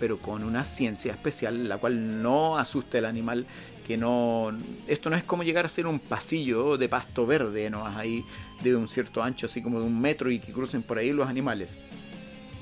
[0.01, 3.45] pero con una ciencia especial, la cual no asusta al animal,
[3.85, 4.51] que no...
[4.87, 7.85] Esto no es como llegar a ser un pasillo de pasto verde, ¿no?
[7.85, 8.25] Ahí
[8.63, 11.29] de un cierto ancho, así como de un metro y que crucen por ahí los
[11.29, 11.77] animales.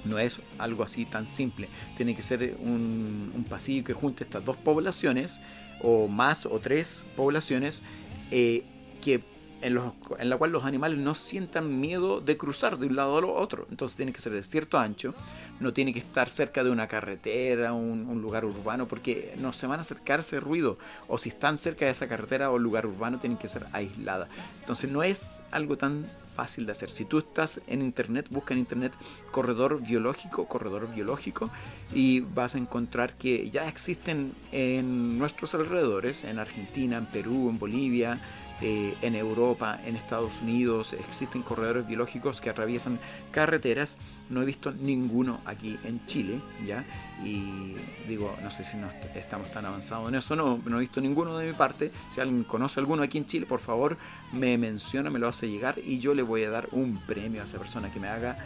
[0.04, 1.70] No es algo así tan simple.
[1.96, 5.40] Tiene que ser un, un pasillo que junte estas dos poblaciones,
[5.82, 7.84] o más, o tres poblaciones,
[8.32, 8.66] eh,
[9.02, 9.22] que
[9.62, 13.68] en, la cual los animales no sientan miedo de cruzar de un lado a otro.
[13.70, 15.14] Entonces tiene que ser de cierto ancho,
[15.60, 19.68] no tiene que estar cerca de una carretera, un, un, lugar urbano, porque no se
[19.68, 20.78] van a acercar ese ruido.
[21.08, 24.28] O si están cerca de esa carretera o lugar urbano, tienen que ser aislada.
[24.62, 26.06] Entonces no es algo tan
[26.40, 26.90] fácil de hacer.
[26.90, 28.94] Si tú estás en internet, busca en internet
[29.32, 31.50] corredor biológico, corredor biológico,
[31.94, 37.60] y vas a encontrar que ya existen en nuestros alrededores, en Argentina, en Perú, en
[37.60, 38.22] Bolivia,
[38.62, 43.00] eh, en Europa, en Estados Unidos, existen corredores biológicos que atraviesan
[43.32, 43.98] carreteras.
[44.30, 46.84] No he visto ninguno aquí en Chile, ¿ya?
[47.24, 47.76] Y
[48.08, 48.78] digo, no sé si
[49.16, 51.92] estamos tan avanzados en eso, no, no he visto ninguno de mi parte.
[52.10, 53.98] Si alguien conoce alguno aquí en Chile, por favor,
[54.34, 57.46] me menciona, me lo hace llegar y yo le voy a dar un premio a
[57.46, 58.38] esa persona que me haga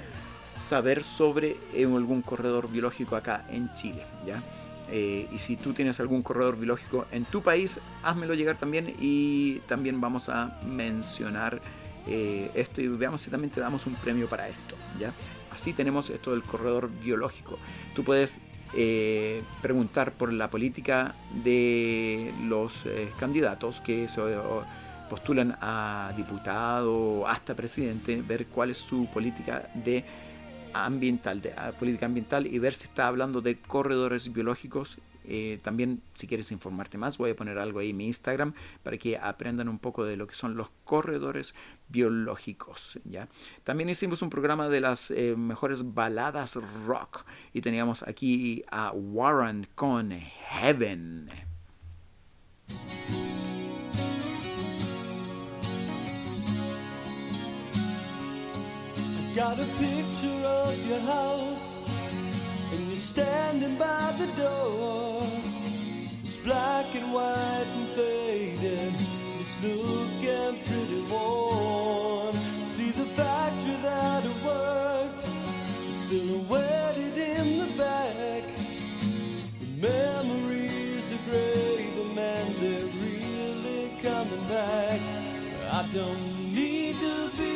[0.59, 4.41] saber sobre eh, algún corredor biológico acá en Chile, ¿ya?
[4.91, 9.59] Eh, y si tú tienes algún corredor biológico en tu país, házmelo llegar también y
[9.67, 11.61] también vamos a mencionar
[12.07, 14.75] eh, esto y veamos si también te damos un premio para esto.
[14.99, 15.13] ¿ya?
[15.51, 17.57] Así tenemos esto del corredor biológico.
[17.95, 18.39] Tú puedes
[18.75, 22.83] eh, preguntar por la política de los
[23.19, 24.21] candidatos que se
[25.09, 30.03] postulan a diputado hasta presidente, ver cuál es su política de
[30.73, 34.97] ambiental, de política ambiental y ver si está hablando de corredores biológicos.
[35.25, 38.53] Eh, también, si quieres informarte más, voy a poner algo ahí en mi Instagram
[38.83, 41.55] para que aprendan un poco de lo que son los corredores
[41.87, 42.99] biológicos.
[43.05, 43.27] ¿ya?
[43.63, 49.67] También hicimos un programa de las eh, mejores baladas rock y teníamos aquí a Warren
[49.75, 51.29] con Heaven.
[59.35, 61.79] Got a picture of your house,
[62.71, 65.23] and you're standing by the door.
[66.21, 68.93] It's black and white and faded,
[69.39, 72.33] it's looking pretty worn.
[72.61, 75.21] See the factory that it worked,
[75.91, 78.43] silhouetted in the back.
[79.61, 84.99] The memories are great, but man, they're really coming back.
[85.71, 87.52] I don't need to be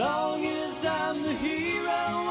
[0.00, 2.29] long as I'm the hero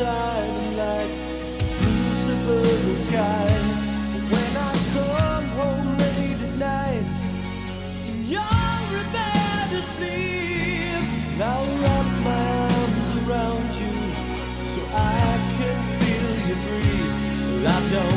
[0.00, 1.06] of the
[1.80, 3.50] blue suburban sky.
[4.30, 7.04] When I come home late at night,
[8.26, 11.02] you're in bed asleep.
[11.36, 12.46] Now wrap my
[12.78, 13.92] arms around you
[14.70, 17.66] so I can feel you breathe.
[17.66, 18.07] I don't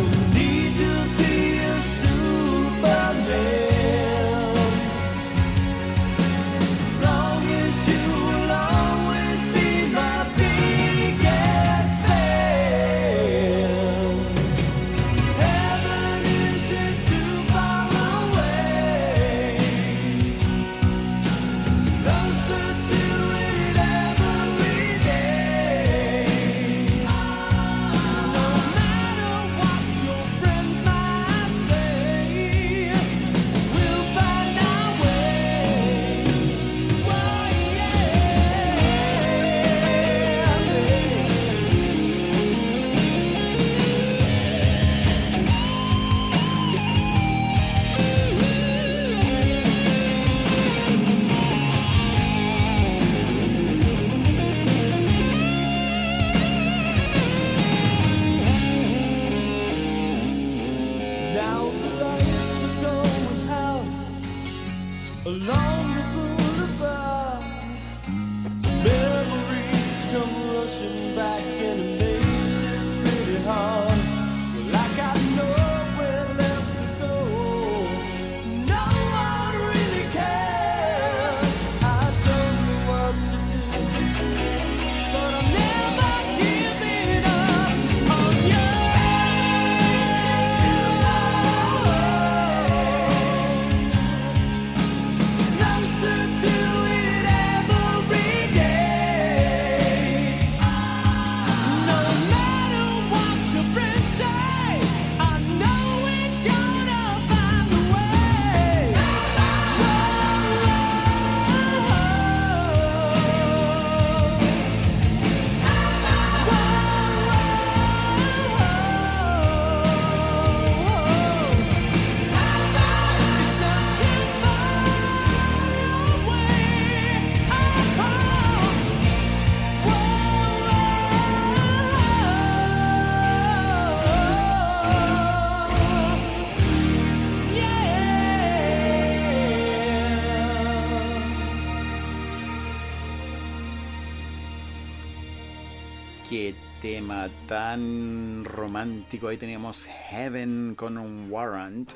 [147.02, 149.28] tema tan romántico.
[149.28, 151.94] Ahí teníamos Heaven con un Warrant.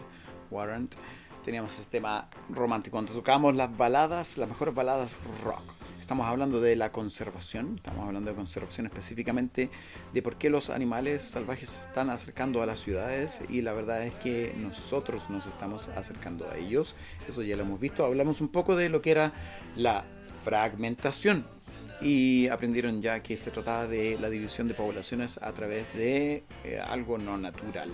[0.50, 0.96] Warrant.
[1.44, 2.96] Teníamos este tema romántico.
[2.96, 5.62] Cuando tocamos las baladas, las mejores baladas rock.
[6.02, 7.76] Estamos hablando de la conservación.
[7.76, 9.70] Estamos hablando de conservación específicamente
[10.12, 13.44] de por qué los animales salvajes se están acercando a las ciudades.
[13.48, 16.96] Y la verdad es que nosotros nos estamos acercando a ellos.
[17.28, 18.04] Eso ya lo hemos visto.
[18.06, 19.34] Hablamos un poco de lo que era
[19.76, 20.04] la
[20.44, 21.55] fragmentación
[22.02, 26.80] y aprendieron ya que se trataba de la división de poblaciones a través de eh,
[26.86, 27.92] algo no natural,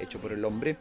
[0.00, 0.76] hecho por el hombre.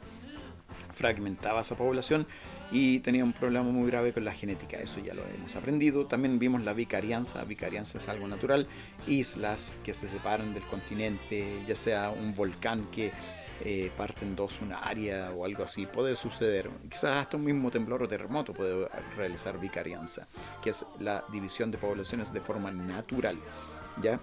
[0.94, 2.26] Fragmentaba esa población
[2.72, 6.06] y tenía un problema muy grave con la genética, eso ya lo hemos aprendido.
[6.06, 8.68] También vimos la vicarianza, vicarianza es algo natural,
[9.08, 13.12] islas que se separan del continente, ya sea un volcán que
[13.64, 16.70] eh, parte en dos una área o algo así, puede suceder.
[16.90, 20.28] Quizás hasta un mismo temblor o terremoto puede realizar vicarianza,
[20.62, 23.38] que es la división de poblaciones de forma natural.
[24.02, 24.20] ¿Ya?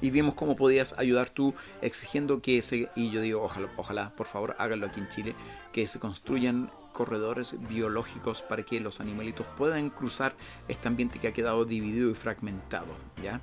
[0.00, 4.26] y vimos cómo podías ayudar tú exigiendo que se, y yo digo, ojalá, ojalá, por
[4.26, 5.34] favor, háganlo aquí en Chile,
[5.72, 10.34] que se construyan corredores biológicos para que los animalitos puedan cruzar
[10.66, 12.88] este ambiente que ha quedado dividido y fragmentado,
[13.22, 13.40] ¿ya?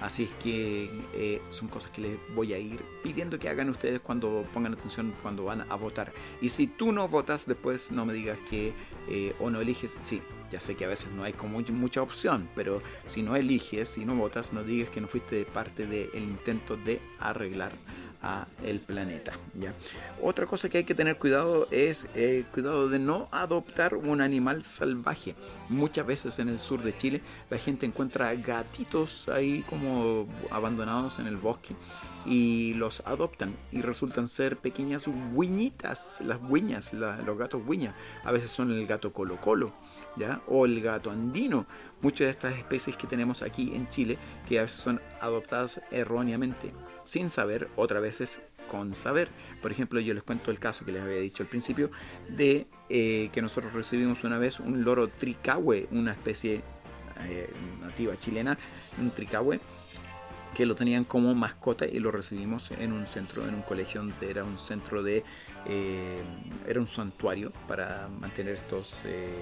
[0.00, 4.00] Así es que eh, son cosas que les voy a ir pidiendo que hagan ustedes
[4.00, 6.12] cuando pongan atención cuando van a votar.
[6.40, 8.72] Y si tú no votas, después no me digas que
[9.08, 10.22] eh, o no eliges, sí,
[10.52, 14.04] ya sé que a veces no hay como mucha opción, pero si no eliges, si
[14.04, 17.72] no votas, no digas que no fuiste parte del intento de arreglar
[18.22, 19.32] a el planeta.
[19.58, 19.72] ¿ya?
[20.22, 24.64] Otra cosa que hay que tener cuidado es eh, cuidado de no adoptar un animal
[24.64, 25.34] salvaje.
[25.68, 31.26] Muchas veces en el sur de Chile la gente encuentra gatitos ahí como abandonados en
[31.26, 31.74] el bosque
[32.26, 37.94] y los adoptan y resultan ser pequeñas guiñitas, las guiñas, la- los gatos guiñas.
[38.24, 39.72] A veces son el gato colo colo.
[40.16, 40.40] ¿Ya?
[40.48, 41.64] o el gato andino,
[42.00, 46.72] muchas de estas especies que tenemos aquí en Chile que a veces son adoptadas erróneamente,
[47.08, 49.30] sin saber, otras veces con saber.
[49.62, 51.90] Por ejemplo, yo les cuento el caso que les había dicho al principio
[52.28, 56.60] de eh, que nosotros recibimos una vez un loro tricahue, una especie
[57.26, 57.50] eh,
[57.80, 58.58] nativa chilena,
[59.00, 59.58] un tricahue
[60.54, 64.30] que lo tenían como mascota y lo recibimos en un centro, en un colegio donde
[64.30, 65.24] era un centro de,
[65.64, 66.22] eh,
[66.66, 68.98] era un santuario para mantener estos,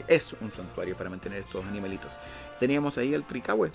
[0.07, 2.21] es un santuario para mantener estos animalitos.
[2.61, 3.73] Teníamos ahí el tricahue,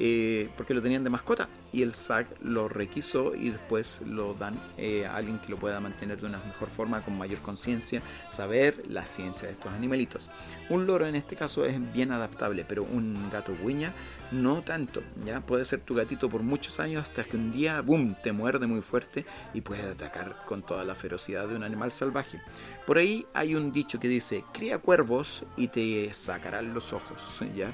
[0.00, 4.56] eh, porque lo tenían de mascota y el SAC lo requisó y después lo dan
[4.76, 8.84] eh, a alguien que lo pueda mantener de una mejor forma, con mayor conciencia, saber
[8.88, 10.30] la ciencia de estos animalitos.
[10.70, 13.92] Un loro en este caso es bien adaptable, pero un gato guiña
[14.30, 18.14] no tanto, ya puede ser tu gatito por muchos años hasta que un día, boom,
[18.22, 19.24] te muerde muy fuerte
[19.54, 22.40] y puede atacar con toda la ferocidad de un animal salvaje.
[22.86, 27.72] Por ahí hay un dicho que dice, cría cuervos y te sacarán los ojos, ya.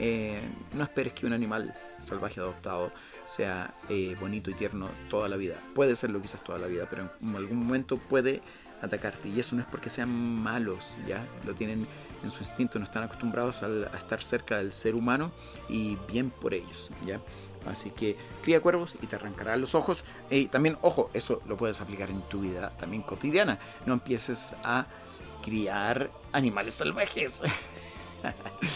[0.00, 0.40] Eh,
[0.74, 2.92] no esperes que un animal salvaje adoptado
[3.26, 5.56] sea eh, bonito y tierno toda la vida.
[5.74, 8.40] Puede serlo quizás toda la vida, pero en algún momento puede
[8.80, 9.28] atacarte.
[9.28, 11.86] Y eso no es porque sean malos, ya lo tienen
[12.22, 15.32] en su instinto, no están acostumbrados al- a, estar cerca del ser humano
[15.68, 17.20] y bien por ellos, ya.
[17.66, 20.04] Así que cría cuervos y te arrancarán los ojos.
[20.30, 23.58] Y también, ojo, eso lo puedes aplicar en tu vida también cotidiana.
[23.84, 24.86] No empieces a
[25.42, 27.42] criar animales salvajes.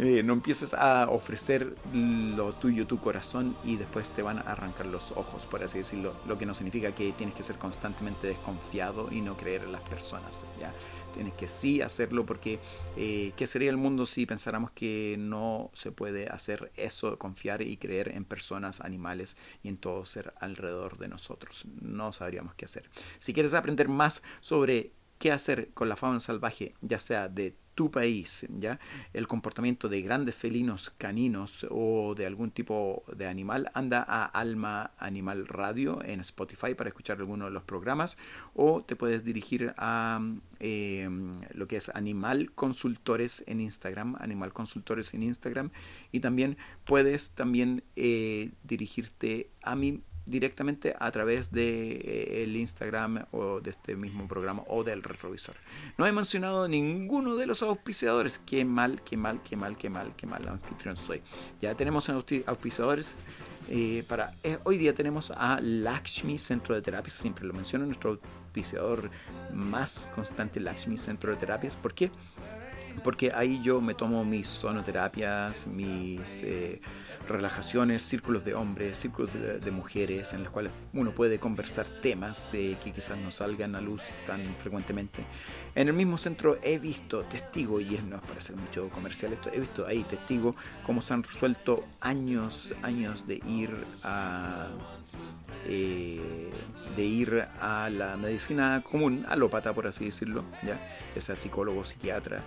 [0.00, 4.86] Eh, no empieces a ofrecer lo tuyo, tu corazón, y después te van a arrancar
[4.86, 6.14] los ojos, por así decirlo.
[6.28, 9.80] Lo que no significa que tienes que ser constantemente desconfiado y no creer en las
[9.80, 10.46] personas.
[10.60, 10.72] ¿ya?
[11.12, 12.60] Tienes que sí hacerlo porque
[12.96, 17.76] eh, ¿qué sería el mundo si pensáramos que no se puede hacer eso, confiar y
[17.76, 21.64] creer en personas, animales y en todo ser alrededor de nosotros?
[21.80, 22.88] No sabríamos qué hacer.
[23.18, 27.92] Si quieres aprender más sobre qué hacer con la fauna salvaje, ya sea de tu
[27.92, 28.80] país, ¿ya?
[29.12, 34.90] El comportamiento de grandes felinos caninos o de algún tipo de animal, anda a Alma
[34.98, 38.18] Animal Radio en Spotify para escuchar alguno de los programas
[38.54, 40.20] o te puedes dirigir a
[40.58, 41.08] eh,
[41.54, 45.70] lo que es Animal Consultores en Instagram, Animal Consultores en Instagram
[46.10, 53.60] y también puedes también eh, dirigirte a mí directamente a través de eh, Instagram o
[53.60, 55.54] de este mismo programa o del retrovisor.
[55.96, 58.38] No he mencionado ninguno de los auspiciadores.
[58.38, 61.22] Qué mal, qué mal, qué mal, qué mal, qué mal anfitrión soy.
[61.60, 63.14] Ya tenemos auspiciadores.
[63.70, 68.18] eh, para eh, hoy día tenemos a Lakshmi Centro de Terapias, siempre lo menciono, nuestro
[68.44, 69.10] auspiciador
[69.52, 71.76] más constante, Lakshmi Centro de Terapias.
[71.76, 72.10] ¿Por qué?
[73.04, 76.42] Porque ahí yo me tomo mis sonoterapias, mis
[77.28, 82.76] relajaciones, círculos de hombres, círculos de, mujeres, en los cuales uno puede conversar temas eh,
[82.82, 85.24] que quizás no salgan a luz tan frecuentemente.
[85.74, 89.32] En el mismo centro he visto testigo, y es, no es para hacer mucho comercial
[89.32, 93.70] esto, he visto ahí testigo cómo se han resuelto años, años de ir
[94.02, 94.68] a
[95.66, 96.50] eh,
[96.96, 100.80] de ir a la medicina común, alópata por así decirlo, ya,
[101.20, 102.42] sea psicólogo, psiquiatra,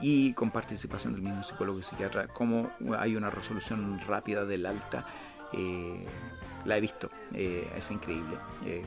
[0.00, 5.06] y con participación del mismo psicólogo y psiquiatra, como hay una resolución rápida del alta,
[5.52, 6.04] eh,
[6.64, 8.36] la he visto, eh, es increíble.
[8.64, 8.82] eh,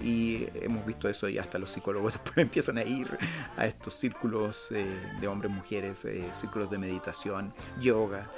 [0.00, 3.18] y hemos visto eso y hasta los psicólogos después empiezan a ir
[3.56, 8.30] a estos círculos de hombres, mujeres, círculos de meditación, yoga,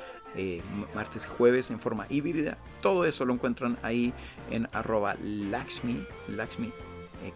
[0.94, 2.56] martes y jueves en forma híbrida.
[2.80, 4.12] Todo eso lo encuentran ahí
[4.50, 6.72] en arroba Lakshmi, Lakshmi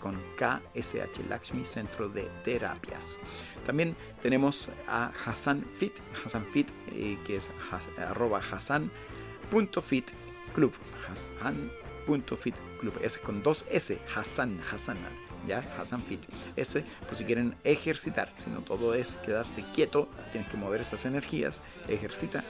[0.01, 3.19] con KSH, Lakshmi Centro de Terapias.
[3.65, 5.93] También tenemos a Hassan Fit,
[6.25, 10.07] Hassan Fit, eh, que es has, arroba Hassan.fit
[10.55, 10.73] Club,
[11.09, 14.99] Hassan.fit Club, es con dos S, Hassan, Hassan,
[15.47, 16.21] ya, Hassan Fit.
[16.57, 21.07] Ese, pues si quieren ejercitar, si no todo es quedarse quieto, tienes que mover esas
[21.07, 22.45] energías, ejercita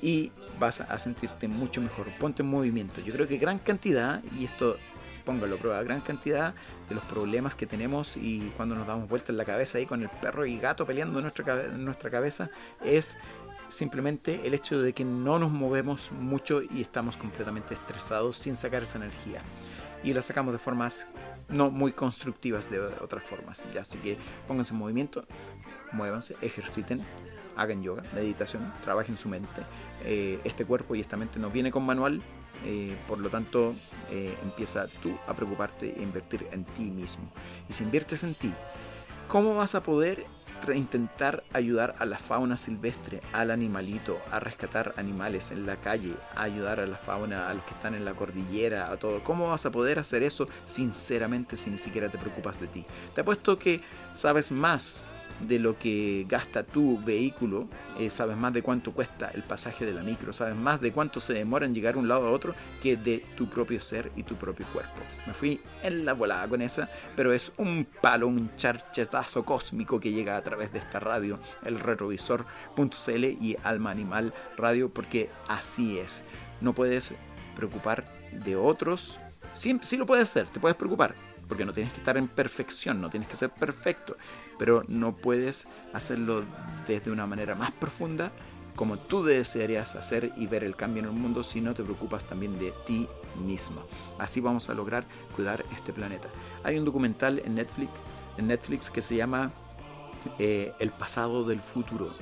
[0.00, 2.08] y vas a sentirte mucho mejor.
[2.18, 3.00] Ponte en movimiento.
[3.00, 4.76] Yo creo que gran cantidad, y esto
[5.24, 6.54] póngalo a prueba, gran cantidad
[6.92, 10.02] de los problemas que tenemos y cuando nos damos vuelta en la cabeza ahí con
[10.02, 12.50] el perro y gato peleando en nuestra, en nuestra cabeza
[12.84, 13.16] es
[13.68, 18.82] simplemente el hecho de que no nos movemos mucho y estamos completamente estresados sin sacar
[18.82, 19.40] esa energía.
[20.04, 21.08] Y la sacamos de formas
[21.48, 23.64] no muy constructivas de otras formas.
[23.72, 23.80] ¿ya?
[23.82, 25.24] Así que pónganse en movimiento,
[25.92, 27.02] muévanse, ejerciten,
[27.56, 29.62] hagan yoga, meditación, trabajen su mente.
[30.04, 32.20] Eh, este cuerpo y esta mente no viene con manual,
[32.64, 33.74] eh, por lo tanto
[34.10, 37.30] eh, empieza tú a preocuparte e invertir en ti mismo.
[37.68, 38.52] Y si inviertes en ti,
[39.28, 40.26] ¿cómo vas a poder
[40.72, 46.42] intentar ayudar a la fauna silvestre, al animalito, a rescatar animales en la calle, a
[46.42, 49.24] ayudar a la fauna, a los que están en la cordillera, a todo?
[49.24, 52.84] ¿Cómo vas a poder hacer eso sinceramente si ni siquiera te preocupas de ti?
[53.14, 53.80] Te apuesto que
[54.14, 55.04] sabes más
[55.40, 57.68] de lo que gasta tu vehículo,
[57.98, 61.20] eh, sabes más de cuánto cuesta el pasaje de la micro, sabes más de cuánto
[61.20, 64.22] se demora en llegar de un lado a otro que de tu propio ser y
[64.22, 65.00] tu propio cuerpo.
[65.26, 70.12] Me fui en la volada con esa, pero es un palo, un charchetazo cósmico que
[70.12, 76.24] llega a través de esta radio, el retrovisor.cl y Alma Animal Radio, porque así es.
[76.60, 77.14] No puedes
[77.56, 78.04] preocupar
[78.44, 79.18] de otros.
[79.54, 81.14] Sí, sí lo puedes hacer, te puedes preocupar,
[81.52, 84.16] porque no tienes que estar en perfección, no tienes que ser perfecto,
[84.58, 86.44] pero no puedes hacerlo
[86.88, 88.32] desde una manera más profunda
[88.74, 92.24] como tú desearías hacer y ver el cambio en el mundo si no te preocupas
[92.24, 93.06] también de ti
[93.44, 93.82] mismo.
[94.18, 95.04] Así vamos a lograr
[95.36, 96.30] cuidar este planeta.
[96.64, 97.90] Hay un documental en Netflix,
[98.38, 99.52] en Netflix que se llama
[100.38, 102.14] eh, El pasado del futuro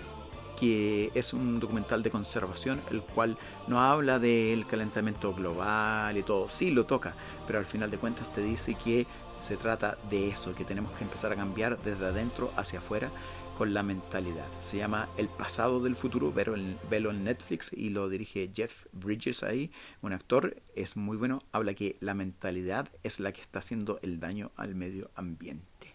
[0.61, 6.51] que es un documental de conservación, el cual no habla del calentamiento global y todo,
[6.51, 7.15] sí lo toca,
[7.47, 9.07] pero al final de cuentas te dice que
[9.41, 13.11] se trata de eso, que tenemos que empezar a cambiar desde adentro hacia afuera
[13.57, 14.47] con la mentalidad.
[14.61, 18.85] Se llama El pasado del futuro, velo en, velo en Netflix y lo dirige Jeff
[18.93, 19.71] Bridges ahí,
[20.03, 24.21] un actor, es muy bueno, habla que la mentalidad es la que está haciendo el
[24.21, 25.90] daño al medio ambiente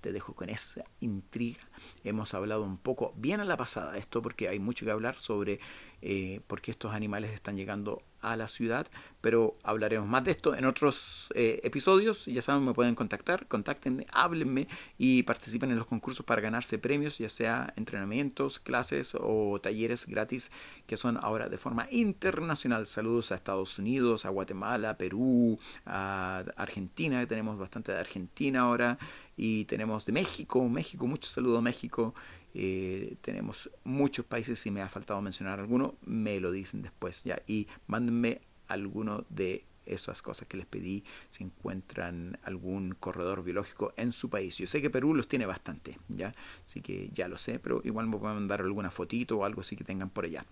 [0.00, 1.60] te dejo con esa intriga.
[2.04, 5.60] Hemos hablado un poco bien a la pasada esto porque hay mucho que hablar sobre
[6.00, 8.86] eh, por qué estos animales están llegando a la ciudad,
[9.20, 12.26] pero hablaremos más de esto en otros eh, episodios.
[12.26, 17.18] Ya saben, me pueden contactar, contáctenme, háblenme y participen en los concursos para ganarse premios,
[17.18, 20.50] ya sea entrenamientos, clases o talleres gratis
[20.86, 22.86] que son ahora de forma internacional.
[22.86, 28.98] Saludos a Estados Unidos, a Guatemala, Perú, a Argentina, que tenemos bastante de Argentina ahora,
[29.38, 32.12] y tenemos de México, México, mucho saludo a México.
[32.54, 37.40] Eh, tenemos muchos países, si me ha faltado mencionar alguno, me lo dicen después ya.
[37.46, 44.12] Y mándenme alguno de esas cosas que les pedí si encuentran algún corredor biológico en
[44.12, 44.56] su país.
[44.56, 46.34] Yo sé que Perú los tiene bastante, ¿ya?
[46.64, 49.76] Así que ya lo sé, pero igual me pueden mandar alguna fotito o algo así
[49.76, 50.44] que tengan por allá.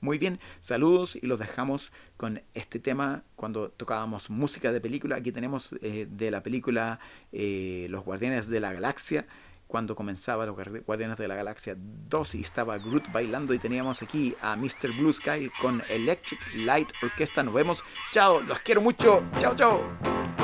[0.00, 5.16] Muy bien, saludos y los dejamos con este tema cuando tocábamos música de película.
[5.16, 7.00] Aquí tenemos eh, de la película
[7.32, 9.26] eh, Los Guardianes de la Galaxia
[9.66, 10.56] cuando comenzaba los
[10.86, 14.92] Guardianes de la Galaxia 2 y estaba Groot bailando y teníamos aquí a Mr.
[14.96, 17.42] Blue Sky con Electric Light Orquesta.
[17.42, 17.84] Nos vemos.
[18.10, 19.24] Chao, los quiero mucho.
[19.38, 20.43] Chao, chao.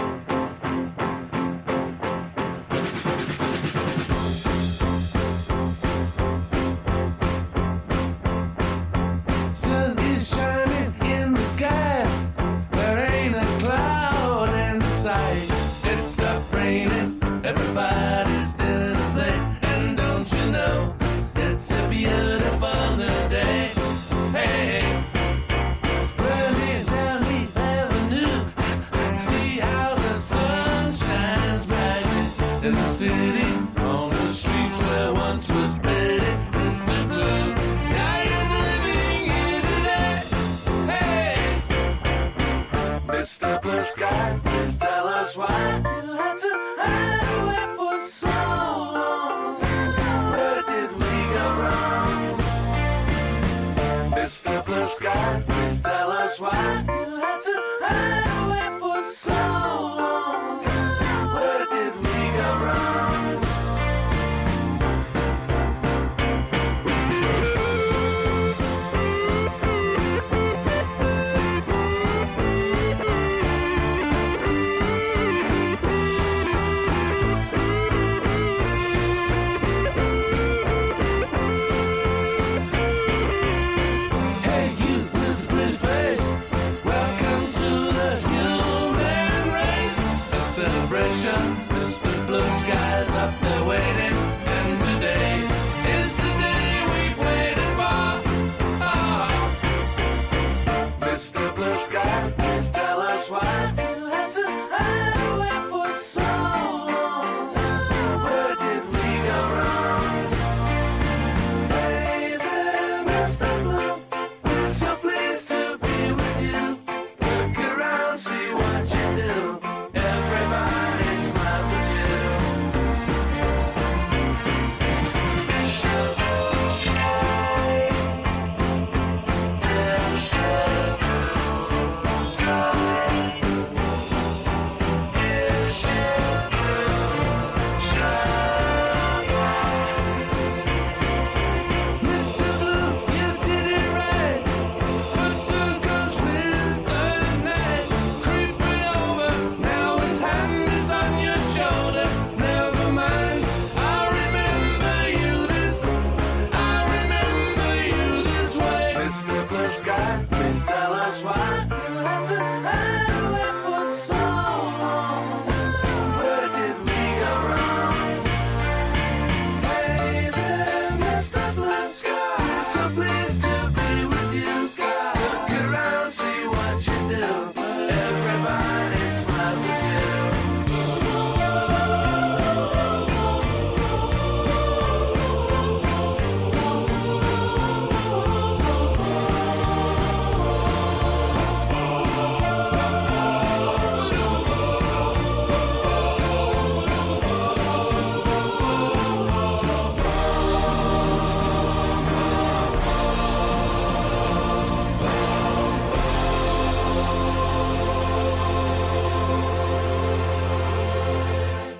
[54.90, 56.50] Sky, please tell us why
[56.84, 58.19] you had to hide